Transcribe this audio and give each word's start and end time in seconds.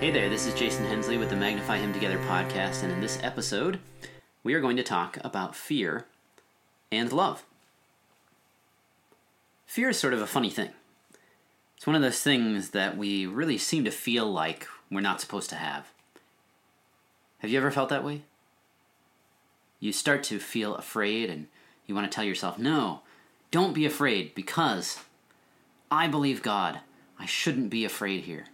Hey 0.00 0.12
there, 0.12 0.28
this 0.28 0.46
is 0.46 0.54
Jason 0.54 0.84
Hensley 0.84 1.18
with 1.18 1.28
the 1.28 1.34
Magnify 1.34 1.78
Him 1.78 1.92
Together 1.92 2.18
podcast, 2.18 2.84
and 2.84 2.92
in 2.92 3.00
this 3.00 3.18
episode, 3.20 3.80
we 4.44 4.54
are 4.54 4.60
going 4.60 4.76
to 4.76 4.84
talk 4.84 5.18
about 5.24 5.56
fear 5.56 6.06
and 6.92 7.12
love. 7.12 7.44
Fear 9.66 9.88
is 9.88 9.98
sort 9.98 10.14
of 10.14 10.22
a 10.22 10.26
funny 10.28 10.50
thing. 10.50 10.70
It's 11.76 11.84
one 11.84 11.96
of 11.96 12.02
those 12.02 12.20
things 12.20 12.70
that 12.70 12.96
we 12.96 13.26
really 13.26 13.58
seem 13.58 13.84
to 13.86 13.90
feel 13.90 14.30
like 14.30 14.68
we're 14.88 15.00
not 15.00 15.20
supposed 15.20 15.50
to 15.50 15.56
have. 15.56 15.88
Have 17.40 17.50
you 17.50 17.58
ever 17.58 17.72
felt 17.72 17.88
that 17.88 18.04
way? 18.04 18.22
You 19.80 19.92
start 19.92 20.22
to 20.24 20.38
feel 20.38 20.76
afraid 20.76 21.28
and 21.28 21.48
you 21.88 21.96
want 21.96 22.08
to 22.08 22.14
tell 22.14 22.24
yourself, 22.24 22.56
no, 22.56 23.00
don't 23.50 23.74
be 23.74 23.84
afraid 23.84 24.36
because 24.36 25.00
I 25.90 26.06
believe 26.06 26.40
God. 26.40 26.78
I 27.18 27.26
shouldn't 27.26 27.68
be 27.68 27.84
afraid 27.84 28.22
here. 28.22 28.44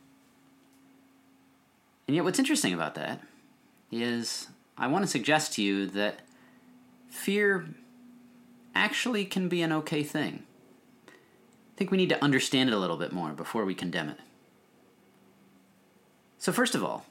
And 2.07 2.15
yet, 2.15 2.25
what's 2.25 2.39
interesting 2.39 2.75
about 2.75 2.95
that 2.97 3.21
is 3.91 4.49
I 4.77 4.87
want 4.87 5.05
to 5.05 5.11
suggest 5.11 5.55
to 5.55 5.63
you 5.63 5.87
that 5.89 6.21
fear 7.09 7.67
actually 8.75 9.25
can 9.25 9.49
be 9.49 9.63
an 9.63 9.73
okay 9.73 10.03
thing. 10.03 10.45
I 11.07 11.77
think 11.77 11.91
we 11.91 11.97
need 11.97 12.11
to 12.11 12.23
understand 12.23 12.71
it 12.71 12.75
a 12.75 12.79
little 12.79 12.97
bit 12.97 13.13
more 13.13 13.31
before 13.31 13.65
we 13.65 13.75
condemn 13.75 14.09
it. 14.09 14.19
So, 16.39 16.53
first 16.53 16.75
of 16.75 16.85
all, 16.85 17.07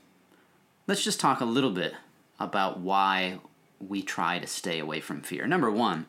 let's 0.87 1.03
just 1.03 1.19
talk 1.19 1.41
a 1.41 1.45
little 1.45 1.71
bit 1.71 1.93
about 2.39 2.79
why 2.79 3.39
we 3.79 4.01
try 4.01 4.39
to 4.39 4.47
stay 4.47 4.79
away 4.79 4.99
from 4.99 5.21
fear. 5.21 5.47
Number 5.47 5.71
one, 5.71 6.05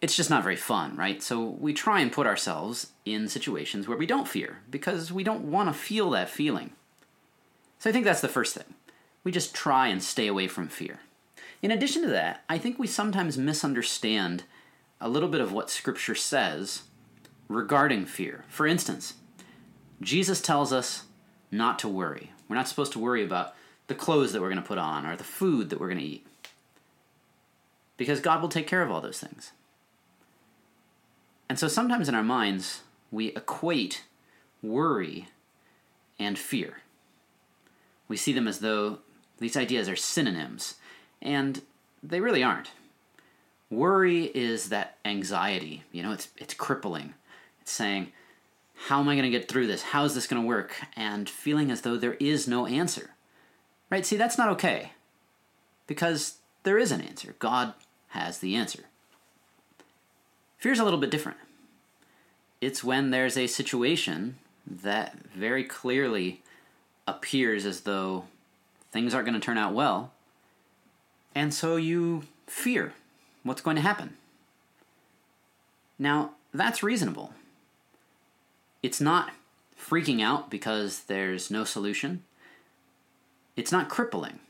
it's 0.00 0.16
just 0.16 0.30
not 0.30 0.42
very 0.42 0.56
fun, 0.56 0.96
right? 0.96 1.22
So 1.22 1.42
we 1.42 1.72
try 1.72 2.00
and 2.00 2.12
put 2.12 2.26
ourselves 2.26 2.92
in 3.04 3.28
situations 3.28 3.88
where 3.88 3.96
we 3.96 4.06
don't 4.06 4.28
fear 4.28 4.58
because 4.70 5.10
we 5.10 5.24
don't 5.24 5.50
want 5.50 5.68
to 5.68 5.72
feel 5.72 6.10
that 6.10 6.28
feeling. 6.28 6.72
So 7.78 7.90
I 7.90 7.92
think 7.92 8.04
that's 8.04 8.20
the 8.20 8.28
first 8.28 8.54
thing. 8.54 8.74
We 9.24 9.32
just 9.32 9.54
try 9.54 9.88
and 9.88 10.02
stay 10.02 10.26
away 10.26 10.48
from 10.48 10.68
fear. 10.68 11.00
In 11.62 11.70
addition 11.70 12.02
to 12.02 12.08
that, 12.08 12.44
I 12.48 12.58
think 12.58 12.78
we 12.78 12.86
sometimes 12.86 13.38
misunderstand 13.38 14.44
a 15.00 15.08
little 15.08 15.28
bit 15.28 15.40
of 15.40 15.52
what 15.52 15.70
Scripture 15.70 16.14
says 16.14 16.82
regarding 17.48 18.06
fear. 18.06 18.44
For 18.48 18.66
instance, 18.66 19.14
Jesus 20.00 20.40
tells 20.40 20.72
us 20.72 21.04
not 21.50 21.78
to 21.80 21.88
worry. 21.88 22.32
We're 22.48 22.56
not 22.56 22.68
supposed 22.68 22.92
to 22.92 22.98
worry 22.98 23.24
about 23.24 23.54
the 23.86 23.94
clothes 23.94 24.32
that 24.32 24.40
we're 24.40 24.50
going 24.50 24.62
to 24.62 24.66
put 24.66 24.78
on 24.78 25.06
or 25.06 25.16
the 25.16 25.24
food 25.24 25.70
that 25.70 25.80
we're 25.80 25.88
going 25.88 26.00
to 26.00 26.04
eat. 26.04 26.26
Because 27.96 28.20
God 28.20 28.42
will 28.42 28.48
take 28.48 28.66
care 28.66 28.82
of 28.82 28.90
all 28.90 29.00
those 29.00 29.20
things. 29.20 29.52
And 31.48 31.58
so 31.58 31.68
sometimes 31.68 32.08
in 32.08 32.14
our 32.14 32.22
minds, 32.22 32.82
we 33.10 33.28
equate 33.28 34.04
worry 34.62 35.28
and 36.18 36.38
fear. 36.38 36.82
We 38.08 38.16
see 38.16 38.32
them 38.32 38.48
as 38.48 38.60
though 38.60 38.98
these 39.38 39.56
ideas 39.56 39.88
are 39.88 39.96
synonyms, 39.96 40.76
and 41.20 41.62
they 42.02 42.20
really 42.20 42.42
aren't. 42.42 42.70
Worry 43.70 44.24
is 44.26 44.68
that 44.68 44.98
anxiety, 45.04 45.82
you 45.92 46.02
know, 46.02 46.12
it's, 46.12 46.28
it's 46.36 46.54
crippling. 46.54 47.14
It's 47.60 47.72
saying, 47.72 48.12
How 48.74 49.00
am 49.00 49.08
I 49.08 49.14
going 49.14 49.30
to 49.30 49.38
get 49.38 49.48
through 49.48 49.66
this? 49.66 49.82
How 49.82 50.04
is 50.04 50.14
this 50.14 50.26
going 50.26 50.40
to 50.40 50.46
work? 50.46 50.76
And 50.94 51.28
feeling 51.28 51.70
as 51.70 51.80
though 51.80 51.96
there 51.96 52.14
is 52.20 52.46
no 52.46 52.66
answer. 52.66 53.10
Right? 53.90 54.06
See, 54.06 54.16
that's 54.16 54.38
not 54.38 54.50
okay. 54.50 54.92
Because 55.86 56.38
there 56.62 56.78
is 56.78 56.92
an 56.92 57.00
answer. 57.00 57.34
God 57.38 57.74
has 58.08 58.38
the 58.38 58.54
answer. 58.54 58.84
Fear's 60.58 60.78
a 60.78 60.84
little 60.84 61.00
bit 61.00 61.10
different. 61.10 61.38
It's 62.60 62.82
when 62.82 63.10
there's 63.10 63.36
a 63.36 63.46
situation 63.46 64.36
that 64.66 65.16
very 65.34 65.62
clearly 65.64 66.42
appears 67.06 67.64
as 67.64 67.82
though 67.82 68.24
things 68.90 69.14
aren't 69.14 69.26
going 69.26 69.38
to 69.38 69.44
turn 69.44 69.58
out 69.58 69.74
well, 69.74 70.12
and 71.34 71.52
so 71.52 71.76
you 71.76 72.24
fear 72.46 72.94
what's 73.42 73.60
going 73.60 73.76
to 73.76 73.82
happen. 73.82 74.16
Now, 75.98 76.32
that's 76.52 76.82
reasonable. 76.82 77.32
It's 78.82 79.00
not 79.00 79.30
freaking 79.78 80.22
out 80.22 80.50
because 80.50 81.00
there's 81.04 81.50
no 81.50 81.64
solution. 81.64 82.22
It's 83.56 83.72
not 83.72 83.88
crippling. 83.88 84.40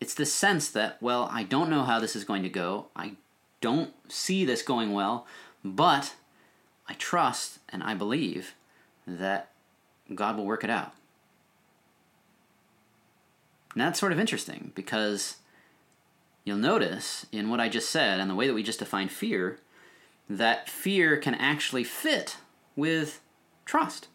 It's 0.00 0.14
the 0.14 0.26
sense 0.26 0.68
that, 0.70 1.00
well, 1.00 1.28
I 1.32 1.42
don't 1.42 1.70
know 1.70 1.82
how 1.82 1.98
this 2.00 2.16
is 2.16 2.24
going 2.24 2.42
to 2.42 2.48
go. 2.48 2.86
I 2.94 3.12
don't 3.60 3.92
see 4.08 4.44
this 4.44 4.62
going 4.62 4.92
well, 4.92 5.26
but 5.64 6.14
I 6.88 6.94
trust 6.94 7.58
and 7.70 7.82
I 7.82 7.94
believe 7.94 8.54
that 9.06 9.50
God 10.14 10.36
will 10.36 10.44
work 10.44 10.64
it 10.64 10.70
out. 10.70 10.92
And 13.74 13.80
that's 13.80 14.00
sort 14.00 14.12
of 14.12 14.20
interesting 14.20 14.72
because 14.74 15.36
you'll 16.44 16.56
notice 16.56 17.26
in 17.32 17.50
what 17.50 17.60
I 17.60 17.68
just 17.68 17.90
said 17.90 18.20
and 18.20 18.30
the 18.30 18.34
way 18.34 18.46
that 18.46 18.54
we 18.54 18.62
just 18.62 18.78
defined 18.78 19.10
fear 19.10 19.58
that 20.28 20.70
fear 20.70 21.16
can 21.16 21.34
actually 21.34 21.84
fit 21.84 22.38
with 22.76 23.20
trust. 23.64 24.08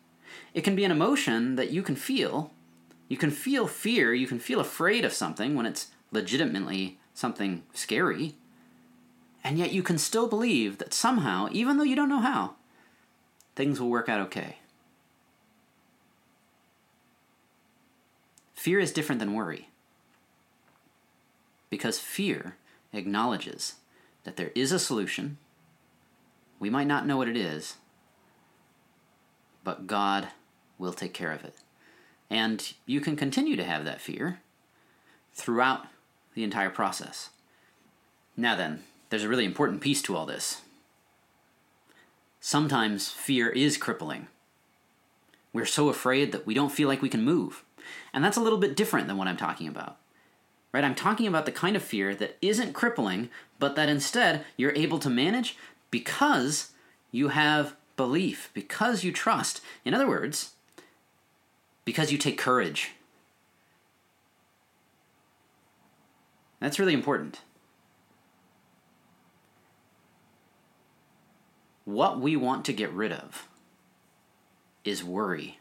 It 0.53 0.61
can 0.61 0.75
be 0.75 0.83
an 0.83 0.91
emotion 0.91 1.55
that 1.55 1.71
you 1.71 1.83
can 1.83 1.95
feel. 1.95 2.51
You 3.07 3.17
can 3.17 3.31
feel 3.31 3.67
fear, 3.67 4.13
you 4.13 4.27
can 4.27 4.39
feel 4.39 4.59
afraid 4.59 5.03
of 5.03 5.13
something 5.13 5.55
when 5.55 5.65
it's 5.65 5.87
legitimately 6.11 6.99
something 7.13 7.63
scary. 7.73 8.35
And 9.43 9.57
yet 9.57 9.71
you 9.71 9.83
can 9.83 9.97
still 9.97 10.27
believe 10.27 10.77
that 10.77 10.93
somehow, 10.93 11.49
even 11.51 11.77
though 11.77 11.83
you 11.83 11.95
don't 11.95 12.09
know 12.09 12.19
how, 12.19 12.55
things 13.55 13.79
will 13.79 13.89
work 13.89 14.09
out 14.09 14.21
okay. 14.21 14.58
Fear 18.59 18.79
is 18.79 18.91
different 18.91 19.19
than 19.19 19.35
worry. 19.35 19.69
Because 21.69 21.97
fear 21.97 22.57
acknowledges 22.91 23.75
that 24.25 24.35
there 24.35 24.51
is 24.53 24.73
a 24.73 24.79
solution. 24.79 25.37
We 26.59 26.69
might 26.69 26.85
not 26.85 27.07
know 27.07 27.15
what 27.15 27.29
it 27.29 27.37
is, 27.37 27.77
but 29.63 29.87
God 29.87 30.27
will 30.77 30.91
take 30.91 31.13
care 31.13 31.31
of 31.31 31.45
it. 31.45 31.55
And 32.29 32.73
you 32.85 32.99
can 32.99 33.15
continue 33.15 33.55
to 33.55 33.63
have 33.63 33.85
that 33.85 34.01
fear 34.01 34.41
throughout 35.33 35.87
the 36.33 36.43
entire 36.43 36.69
process. 36.69 37.29
Now, 38.35 38.57
then, 38.57 38.83
there's 39.09 39.23
a 39.23 39.29
really 39.29 39.45
important 39.45 39.79
piece 39.79 40.01
to 40.01 40.17
all 40.17 40.25
this. 40.25 40.63
Sometimes 42.41 43.07
fear 43.07 43.47
is 43.47 43.77
crippling. 43.77 44.27
We're 45.53 45.65
so 45.65 45.87
afraid 45.87 46.33
that 46.33 46.45
we 46.45 46.53
don't 46.53 46.73
feel 46.73 46.89
like 46.89 47.01
we 47.01 47.07
can 47.07 47.23
move. 47.23 47.63
And 48.13 48.23
that's 48.23 48.37
a 48.37 48.41
little 48.41 48.59
bit 48.59 48.75
different 48.75 49.07
than 49.07 49.17
what 49.17 49.27
I'm 49.27 49.37
talking 49.37 49.67
about. 49.67 49.97
Right? 50.71 50.83
I'm 50.83 50.95
talking 50.95 51.27
about 51.27 51.45
the 51.45 51.51
kind 51.51 51.75
of 51.75 51.83
fear 51.83 52.13
that 52.15 52.37
isn't 52.41 52.73
crippling, 52.73 53.29
but 53.57 53.75
that 53.75 53.89
instead 53.89 54.45
you're 54.55 54.75
able 54.75 54.99
to 54.99 55.09
manage 55.09 55.57
because 55.91 56.71
you 57.11 57.29
have 57.29 57.75
belief, 57.97 58.51
because 58.53 59.03
you 59.03 59.11
trust. 59.11 59.61
In 59.83 59.93
other 59.93 60.07
words, 60.07 60.51
because 61.85 62.11
you 62.11 62.17
take 62.17 62.37
courage. 62.37 62.91
That's 66.59 66.77
really 66.77 66.93
important. 66.93 67.39
What 71.85 72.19
we 72.19 72.35
want 72.35 72.65
to 72.65 72.73
get 72.73 72.91
rid 72.91 73.11
of 73.11 73.47
is 74.83 75.03
worry. 75.03 75.57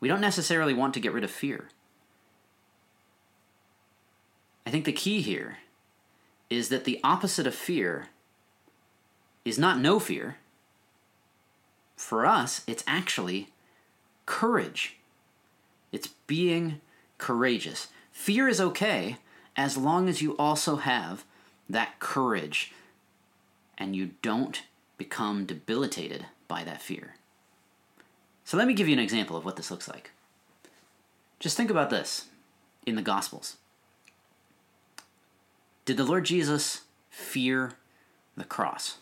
We 0.00 0.08
don't 0.08 0.20
necessarily 0.20 0.74
want 0.74 0.94
to 0.94 1.00
get 1.00 1.12
rid 1.12 1.24
of 1.24 1.30
fear. 1.30 1.68
I 4.66 4.70
think 4.70 4.84
the 4.84 4.92
key 4.92 5.22
here 5.22 5.58
is 6.50 6.68
that 6.68 6.84
the 6.84 7.00
opposite 7.02 7.46
of 7.46 7.54
fear 7.54 8.08
is 9.44 9.58
not 9.58 9.78
no 9.78 9.98
fear. 9.98 10.36
For 11.96 12.26
us, 12.26 12.62
it's 12.66 12.84
actually 12.86 13.48
courage. 14.26 14.96
It's 15.90 16.08
being 16.26 16.80
courageous. 17.16 17.88
Fear 18.12 18.48
is 18.48 18.60
okay 18.60 19.16
as 19.56 19.76
long 19.76 20.08
as 20.08 20.22
you 20.22 20.36
also 20.36 20.76
have 20.76 21.24
that 21.68 21.98
courage 21.98 22.72
and 23.76 23.96
you 23.96 24.10
don't 24.22 24.62
become 24.96 25.46
debilitated 25.46 26.26
by 26.46 26.64
that 26.64 26.82
fear. 26.82 27.14
So 28.48 28.56
let 28.56 28.66
me 28.66 28.72
give 28.72 28.88
you 28.88 28.94
an 28.94 28.98
example 28.98 29.36
of 29.36 29.44
what 29.44 29.56
this 29.56 29.70
looks 29.70 29.88
like. 29.88 30.10
Just 31.38 31.54
think 31.54 31.68
about 31.68 31.90
this 31.90 32.28
in 32.86 32.94
the 32.94 33.02
Gospels. 33.02 33.58
Did 35.84 35.98
the 35.98 36.04
Lord 36.04 36.24
Jesus 36.24 36.80
fear 37.10 37.74
the 38.38 38.44
cross? 38.44 39.00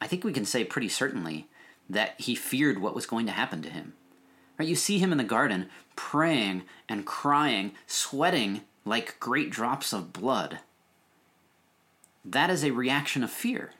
I 0.00 0.06
think 0.06 0.24
we 0.24 0.32
can 0.32 0.46
say 0.46 0.64
pretty 0.64 0.88
certainly 0.88 1.46
that 1.90 2.18
he 2.18 2.34
feared 2.34 2.80
what 2.80 2.94
was 2.94 3.04
going 3.04 3.26
to 3.26 3.32
happen 3.32 3.60
to 3.60 3.68
him. 3.68 3.92
Right? 4.58 4.66
You 4.66 4.74
see 4.74 4.98
him 4.98 5.12
in 5.12 5.18
the 5.18 5.22
garden 5.22 5.68
praying 5.94 6.62
and 6.88 7.04
crying, 7.04 7.72
sweating 7.86 8.62
like 8.86 9.20
great 9.20 9.50
drops 9.50 9.92
of 9.92 10.14
blood 10.14 10.60
that 12.24 12.50
is 12.50 12.64
a 12.64 12.70
reaction 12.70 13.22
of 13.24 13.30
fear. 13.30 13.72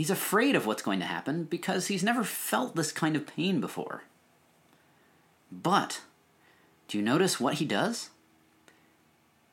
He's 0.00 0.08
afraid 0.08 0.56
of 0.56 0.64
what's 0.64 0.80
going 0.80 0.98
to 1.00 1.04
happen 1.04 1.44
because 1.44 1.88
he's 1.88 2.02
never 2.02 2.24
felt 2.24 2.74
this 2.74 2.90
kind 2.90 3.16
of 3.16 3.26
pain 3.26 3.60
before. 3.60 4.04
But, 5.52 6.00
do 6.88 6.96
you 6.96 7.04
notice 7.04 7.38
what 7.38 7.56
he 7.56 7.66
does? 7.66 8.08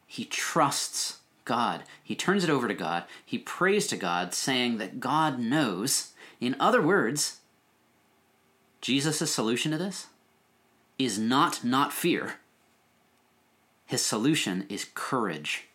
He 0.05 0.23
trusts 0.23 1.17
God. 1.43 1.83
He 2.01 2.15
turns 2.15 2.45
it 2.45 2.49
over 2.49 2.69
to 2.69 2.73
God. 2.73 3.03
He 3.25 3.37
prays 3.37 3.87
to 3.87 3.97
God, 3.97 4.33
saying 4.33 4.77
that 4.77 5.01
God 5.01 5.37
knows. 5.37 6.13
In 6.39 6.55
other 6.61 6.81
words, 6.81 7.41
Jesus' 8.79 9.29
solution 9.29 9.71
to 9.71 9.77
this 9.77 10.07
is 10.97 11.19
not 11.19 11.65
not 11.65 11.91
fear. 11.91 12.35
His 13.85 14.01
solution 14.01 14.65
is 14.69 14.87
courage. 14.93 15.66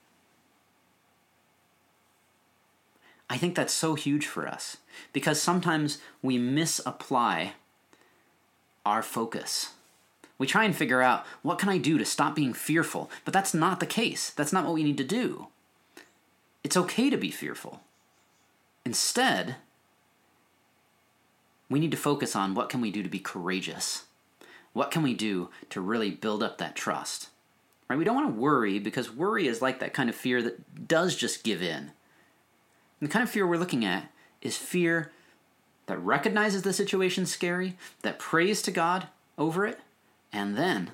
I 3.32 3.38
think 3.38 3.54
that's 3.54 3.72
so 3.72 3.94
huge 3.94 4.26
for 4.26 4.46
us 4.46 4.76
because 5.14 5.40
sometimes 5.40 5.96
we 6.20 6.36
misapply 6.36 7.54
our 8.84 9.02
focus. 9.02 9.70
We 10.36 10.46
try 10.46 10.64
and 10.64 10.76
figure 10.76 11.00
out 11.00 11.24
what 11.40 11.58
can 11.58 11.70
I 11.70 11.78
do 11.78 11.96
to 11.96 12.04
stop 12.04 12.36
being 12.36 12.52
fearful, 12.52 13.10
but 13.24 13.32
that's 13.32 13.54
not 13.54 13.80
the 13.80 13.86
case. 13.86 14.28
That's 14.28 14.52
not 14.52 14.66
what 14.66 14.74
we 14.74 14.84
need 14.84 14.98
to 14.98 15.04
do. 15.04 15.46
It's 16.62 16.76
okay 16.76 17.08
to 17.08 17.16
be 17.16 17.30
fearful. 17.30 17.80
Instead, 18.84 19.56
we 21.70 21.80
need 21.80 21.92
to 21.92 21.96
focus 21.96 22.36
on 22.36 22.54
what 22.54 22.68
can 22.68 22.82
we 22.82 22.90
do 22.90 23.02
to 23.02 23.08
be 23.08 23.18
courageous? 23.18 24.04
What 24.74 24.90
can 24.90 25.02
we 25.02 25.14
do 25.14 25.48
to 25.70 25.80
really 25.80 26.10
build 26.10 26.42
up 26.42 26.58
that 26.58 26.76
trust? 26.76 27.30
Right? 27.88 27.98
We 27.98 28.04
don't 28.04 28.14
want 28.14 28.34
to 28.34 28.38
worry 28.38 28.78
because 28.78 29.10
worry 29.10 29.46
is 29.46 29.62
like 29.62 29.80
that 29.80 29.94
kind 29.94 30.10
of 30.10 30.14
fear 30.14 30.42
that 30.42 30.86
does 30.86 31.16
just 31.16 31.44
give 31.44 31.62
in. 31.62 31.92
And 33.02 33.10
the 33.10 33.12
kind 33.12 33.24
of 33.24 33.30
fear 33.30 33.44
we're 33.44 33.56
looking 33.56 33.84
at 33.84 34.12
is 34.42 34.56
fear 34.56 35.10
that 35.86 35.98
recognizes 35.98 36.62
the 36.62 36.72
situation 36.72 37.26
scary, 37.26 37.76
that 38.02 38.20
prays 38.20 38.62
to 38.62 38.70
God 38.70 39.08
over 39.36 39.66
it, 39.66 39.80
and 40.32 40.56
then 40.56 40.92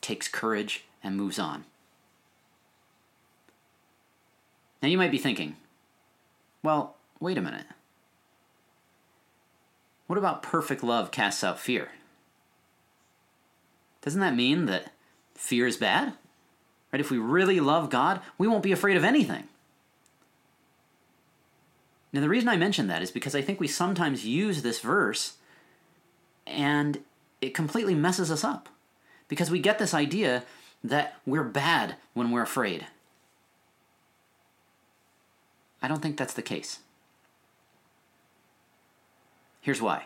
takes 0.00 0.28
courage 0.28 0.84
and 1.02 1.16
moves 1.16 1.36
on. 1.36 1.64
Now 4.80 4.88
you 4.88 4.96
might 4.96 5.10
be 5.10 5.18
thinking, 5.18 5.56
well, 6.62 6.94
wait 7.18 7.38
a 7.38 7.42
minute. 7.42 7.66
What 10.06 10.16
about 10.16 10.44
perfect 10.44 10.84
love 10.84 11.10
casts 11.10 11.42
out 11.42 11.58
fear? 11.58 11.88
Doesn't 14.00 14.20
that 14.20 14.36
mean 14.36 14.66
that 14.66 14.92
fear 15.34 15.66
is 15.66 15.76
bad? 15.76 16.12
Right? 16.92 17.00
If 17.00 17.10
we 17.10 17.18
really 17.18 17.58
love 17.58 17.90
God, 17.90 18.20
we 18.38 18.46
won't 18.46 18.62
be 18.62 18.70
afraid 18.70 18.96
of 18.96 19.02
anything. 19.02 19.48
Now, 22.14 22.20
the 22.20 22.28
reason 22.28 22.48
I 22.48 22.56
mention 22.56 22.86
that 22.86 23.02
is 23.02 23.10
because 23.10 23.34
I 23.34 23.42
think 23.42 23.58
we 23.58 23.66
sometimes 23.66 24.24
use 24.24 24.62
this 24.62 24.78
verse 24.78 25.34
and 26.46 27.00
it 27.40 27.54
completely 27.54 27.96
messes 27.96 28.30
us 28.30 28.44
up. 28.44 28.68
Because 29.26 29.50
we 29.50 29.58
get 29.58 29.80
this 29.80 29.92
idea 29.92 30.44
that 30.84 31.16
we're 31.26 31.42
bad 31.42 31.96
when 32.12 32.30
we're 32.30 32.42
afraid. 32.42 32.86
I 35.82 35.88
don't 35.88 36.00
think 36.00 36.16
that's 36.16 36.34
the 36.34 36.42
case. 36.42 36.78
Here's 39.60 39.82
why. 39.82 40.04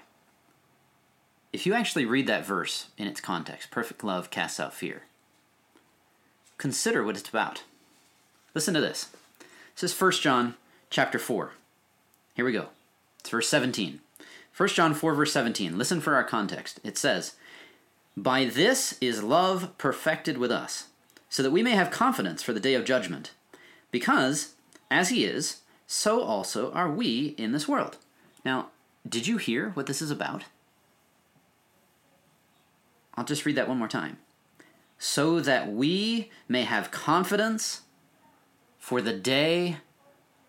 If 1.53 1.67
you 1.67 1.75
actually 1.75 2.07
read 2.07 2.27
that 2.27 2.47
verse 2.47 2.87
in 2.97 3.07
its 3.07 3.21
context, 3.21 3.71
perfect 3.71 4.03
love 4.03 4.31
casts 4.31 4.59
out 4.59 4.73
fear, 4.73 5.03
consider 6.57 7.05
what 7.05 7.19
it's 7.19 7.29
about. 7.29 7.65
Listen 8.55 8.73
to 8.73 8.81
this. 8.81 9.11
This 9.75 9.93
is 9.93 10.01
1 10.01 10.13
John 10.13 10.55
chapter 10.89 11.19
4. 11.19 11.53
Here 12.39 12.45
we 12.45 12.53
go. 12.53 12.69
It's 13.19 13.31
verse 13.31 13.49
17. 13.49 13.99
1 14.57 14.69
John 14.69 14.95
4, 14.95 15.13
verse 15.13 15.33
17. 15.33 15.77
Listen 15.77 16.01
for 16.01 16.15
our 16.15 16.23
context. 16.23 16.79
It 16.85 16.97
says, 16.97 17.35
By 18.17 18.45
this 18.45 18.97
is 19.01 19.25
love 19.25 19.77
perfected 19.77 20.39
with 20.39 20.53
us, 20.53 20.87
so 21.29 21.43
that 21.43 21.51
we 21.51 21.65
may 21.65 21.73
have 21.73 21.91
confidence 21.91 22.41
for 22.41 22.53
the 22.53 22.61
day 22.61 22.75
of 22.75 22.85
judgment. 22.85 23.33
Because, 23.91 24.55
as 24.89 25.09
he 25.09 25.25
is, 25.25 25.63
so 25.89 26.21
also 26.21 26.71
are 26.71 26.89
we 26.89 27.35
in 27.37 27.51
this 27.51 27.67
world. 27.67 27.97
Now, 28.45 28.69
did 29.09 29.27
you 29.27 29.39
hear 29.39 29.71
what 29.71 29.87
this 29.87 30.01
is 30.01 30.13
about? 30.13 30.45
I'll 33.17 33.25
just 33.25 33.47
read 33.47 33.57
that 33.57 33.69
one 33.69 33.79
more 33.79 33.89
time. 33.89 34.19
So 34.97 35.41
that 35.41 35.73
we 35.73 36.31
may 36.47 36.63
have 36.63 36.93
confidence 36.93 37.81
for 38.79 39.03
the 39.03 39.13
day 39.13 39.79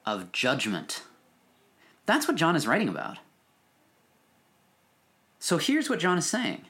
of 0.05 0.31
judgment. 0.31 1.01
That's 2.09 2.27
what 2.27 2.37
John 2.37 2.55
is 2.55 2.65
writing 2.65 2.89
about. 2.89 3.19
So 5.37 5.59
here's 5.59 5.91
what 5.91 5.99
John 5.99 6.17
is 6.17 6.25
saying 6.25 6.65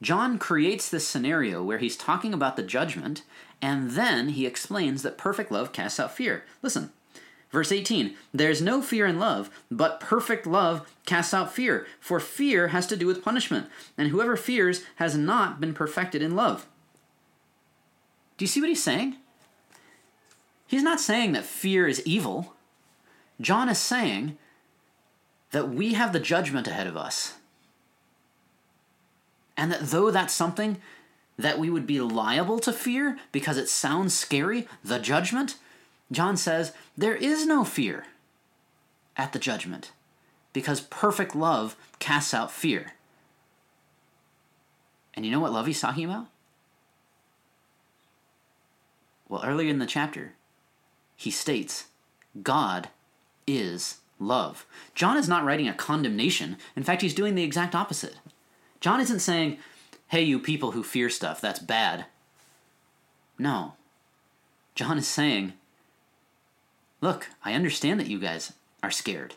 John 0.00 0.38
creates 0.38 0.88
this 0.88 1.06
scenario 1.06 1.62
where 1.62 1.76
he's 1.76 1.98
talking 1.98 2.32
about 2.32 2.56
the 2.56 2.62
judgment, 2.62 3.24
and 3.60 3.90
then 3.90 4.30
he 4.30 4.46
explains 4.46 5.02
that 5.02 5.18
perfect 5.18 5.52
love 5.52 5.74
casts 5.74 6.00
out 6.00 6.16
fear. 6.16 6.46
Listen, 6.62 6.92
verse 7.50 7.70
18 7.70 8.16
There's 8.32 8.62
no 8.62 8.80
fear 8.80 9.04
in 9.04 9.18
love, 9.18 9.50
but 9.70 10.00
perfect 10.00 10.46
love 10.46 10.90
casts 11.04 11.34
out 11.34 11.52
fear, 11.52 11.86
for 12.00 12.18
fear 12.18 12.68
has 12.68 12.86
to 12.86 12.96
do 12.96 13.06
with 13.06 13.22
punishment, 13.22 13.66
and 13.98 14.08
whoever 14.08 14.34
fears 14.34 14.82
has 14.96 15.14
not 15.14 15.60
been 15.60 15.74
perfected 15.74 16.22
in 16.22 16.34
love. 16.34 16.66
Do 18.38 18.44
you 18.46 18.48
see 18.48 18.62
what 18.62 18.70
he's 18.70 18.82
saying? 18.82 19.16
He's 20.66 20.82
not 20.82 21.00
saying 21.00 21.32
that 21.32 21.44
fear 21.44 21.86
is 21.86 22.00
evil. 22.06 22.54
John 23.42 23.68
is 23.68 23.78
saying 23.78 24.38
that 25.54 25.68
we 25.68 25.94
have 25.94 26.12
the 26.12 26.18
judgment 26.18 26.66
ahead 26.66 26.88
of 26.88 26.96
us. 26.96 27.34
And 29.56 29.70
that 29.70 29.82
though 29.86 30.10
that's 30.10 30.34
something 30.34 30.78
that 31.38 31.60
we 31.60 31.70
would 31.70 31.86
be 31.86 32.00
liable 32.00 32.58
to 32.58 32.72
fear 32.72 33.18
because 33.30 33.56
it 33.56 33.68
sounds 33.68 34.18
scary, 34.18 34.66
the 34.82 34.98
judgment, 34.98 35.56
John 36.10 36.36
says 36.36 36.72
there 36.96 37.14
is 37.14 37.46
no 37.46 37.62
fear 37.64 38.06
at 39.16 39.32
the 39.32 39.38
judgment 39.38 39.92
because 40.52 40.80
perfect 40.80 41.36
love 41.36 41.76
casts 42.00 42.34
out 42.34 42.50
fear. 42.50 42.94
And 45.14 45.24
you 45.24 45.30
know 45.30 45.38
what 45.38 45.52
love 45.52 45.68
he's 45.68 45.80
talking 45.80 46.04
about? 46.04 46.26
Well, 49.28 49.44
earlier 49.44 49.70
in 49.70 49.78
the 49.78 49.86
chapter, 49.86 50.32
he 51.14 51.30
states 51.30 51.84
God 52.42 52.88
is 53.46 53.98
love. 54.18 54.66
John 54.94 55.16
is 55.16 55.28
not 55.28 55.44
writing 55.44 55.68
a 55.68 55.74
condemnation. 55.74 56.56
In 56.76 56.82
fact, 56.82 57.02
he's 57.02 57.14
doing 57.14 57.34
the 57.34 57.42
exact 57.42 57.74
opposite. 57.74 58.16
John 58.80 59.00
isn't 59.00 59.20
saying, 59.20 59.58
hey, 60.08 60.22
you 60.22 60.38
people 60.38 60.72
who 60.72 60.82
fear 60.82 61.10
stuff, 61.10 61.40
that's 61.40 61.58
bad. 61.58 62.06
No. 63.38 63.74
John 64.74 64.98
is 64.98 65.08
saying, 65.08 65.54
look, 67.00 67.28
I 67.44 67.54
understand 67.54 67.98
that 68.00 68.08
you 68.08 68.18
guys 68.18 68.52
are 68.82 68.90
scared. 68.90 69.34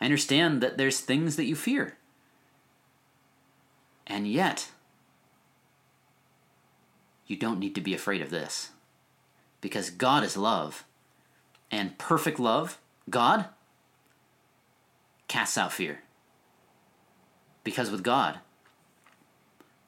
I 0.00 0.04
understand 0.04 0.60
that 0.60 0.76
there's 0.76 1.00
things 1.00 1.36
that 1.36 1.46
you 1.46 1.56
fear. 1.56 1.96
And 4.06 4.28
yet, 4.28 4.70
you 7.26 7.36
don't 7.36 7.58
need 7.58 7.74
to 7.74 7.80
be 7.80 7.94
afraid 7.94 8.20
of 8.20 8.30
this. 8.30 8.70
Because 9.60 9.88
God 9.88 10.22
is 10.24 10.36
love. 10.36 10.84
And 11.70 11.96
perfect 11.96 12.38
love, 12.38 12.78
God, 13.08 13.46
casts 15.28 15.58
out 15.58 15.72
fear. 15.72 16.00
Because 17.62 17.90
with 17.90 18.02
God, 18.02 18.40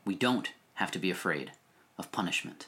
we 0.05 0.15
don't 0.15 0.51
have 0.75 0.91
to 0.93 0.99
be 0.99 1.11
afraid 1.11 1.53
of 1.99 2.13
punishment. 2.13 2.67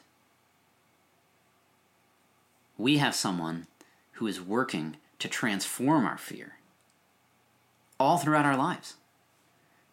We 2.77 2.97
have 2.97 3.15
someone 3.15 3.67
who 4.13 4.27
is 4.27 4.41
working 4.41 4.97
to 5.19 5.27
transform 5.27 6.05
our 6.05 6.17
fear 6.17 6.55
all 7.99 8.17
throughout 8.17 8.45
our 8.45 8.55
lives, 8.55 8.95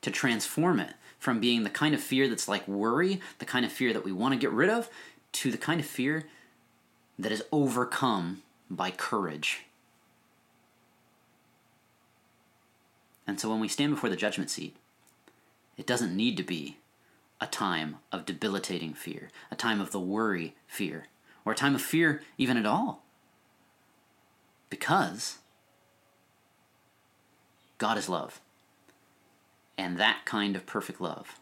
to 0.03 0.11
transform 0.11 0.79
it 0.79 0.95
from 1.19 1.41
being 1.41 1.65
the 1.65 1.71
kind 1.71 1.95
of 1.95 2.01
fear 2.01 2.29
that's 2.29 2.49
like 2.49 2.67
worry, 2.69 3.21
the 3.39 3.45
kind 3.45 3.65
of 3.65 3.73
fear 3.73 3.93
that 3.93 4.05
we 4.05 4.13
want 4.13 4.33
to 4.33 4.39
get 4.39 4.53
rid 4.53 4.71
of, 4.71 4.89
to 5.33 5.51
the 5.51 5.59
kind 5.59 5.81
of 5.81 5.87
fear 5.87 6.25
that 7.19 7.33
is 7.33 7.43
overcome 7.51 8.43
by 8.71 8.91
courage 8.91 9.66
And 13.27 13.41
so 13.41 13.51
when 13.51 13.61
we 13.61 13.69
stand 13.69 13.93
before 13.95 14.11
the 14.11 14.17
judgment 14.17 14.51
seat, 14.51 14.77
it 15.77 15.87
doesn't 15.87 16.17
need 16.17 16.37
to 16.37 16.43
be 16.43 16.79
a 17.41 17.47
time 17.47 17.97
of 18.13 18.25
debilitating 18.25 18.95
fear, 18.95 19.31
a 19.51 19.57
time 19.57 19.81
of 19.81 19.91
the 19.91 20.01
worry 20.01 20.55
fear, 20.67 21.07
or 21.45 21.53
a 21.53 21.57
time 21.57 21.75
of 21.75 21.83
fear 21.83 22.23
even 22.39 22.57
at 22.57 22.67
all. 22.67 23.03
Because 24.71 25.39
God 27.79 27.99
is 27.99 28.09
love. 28.09 28.41
And 29.79 29.99
that 29.99 30.25
kind 30.25 30.57
of 30.57 30.65
perfect 30.65 31.01
love, 31.01 31.39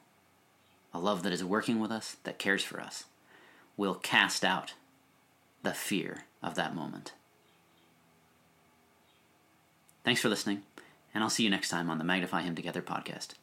a 0.92 0.98
love 0.98 1.22
that 1.22 1.32
is 1.32 1.44
working 1.44 1.78
with 1.78 1.92
us, 1.92 2.16
that 2.24 2.38
cares 2.38 2.64
for 2.64 2.80
us, 2.80 3.04
will 3.76 3.94
cast 3.94 4.44
out 4.44 4.74
the 5.62 5.72
fear 5.72 6.24
of 6.42 6.56
that 6.56 6.74
moment. 6.74 7.12
Thanks 10.02 10.20
for 10.20 10.28
listening. 10.28 10.62
And 11.14 11.22
I'll 11.22 11.30
see 11.30 11.44
you 11.44 11.50
next 11.50 11.68
time 11.68 11.88
on 11.88 11.98
the 11.98 12.04
Magnify 12.04 12.42
Him 12.42 12.54
Together 12.54 12.82
podcast. 12.82 13.34